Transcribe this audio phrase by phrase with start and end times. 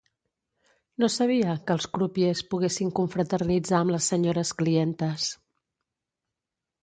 [1.01, 5.27] No sabia que els crupiers poguessin confraternitzar amb les senyores clientes.